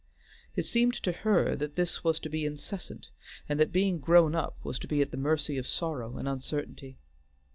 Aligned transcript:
It 0.55 0.63
seemed 0.65 0.95
to 1.03 1.11
her 1.11 1.55
that 1.55 1.75
this 1.75 2.03
was 2.03 2.19
to 2.21 2.29
be 2.29 2.43
incessant, 2.43 3.09
and 3.47 3.59
that 3.59 3.71
being 3.71 3.99
grown 3.99 4.33
up 4.33 4.57
was 4.65 4.79
to 4.79 4.87
be 4.87 4.99
at 5.03 5.11
the 5.11 5.15
mercy 5.17 5.59
of 5.59 5.67
sorrow 5.67 6.17
and 6.17 6.27
uncertainty. 6.27 6.97